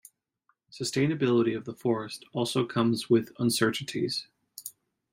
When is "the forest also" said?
1.65-2.65